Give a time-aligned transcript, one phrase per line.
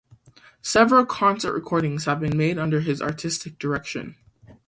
[0.63, 4.15] Several concert recordings have been made under his artistic direction.